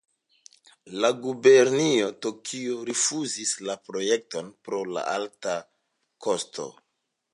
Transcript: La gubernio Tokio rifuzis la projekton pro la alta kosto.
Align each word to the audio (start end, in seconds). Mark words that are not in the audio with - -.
La 1.03 1.09
gubernio 1.25 2.07
Tokio 2.27 2.77
rifuzis 2.89 3.53
la 3.67 3.75
projekton 3.91 4.49
pro 4.69 4.81
la 4.97 5.05
alta 5.13 5.55
kosto. 6.27 6.67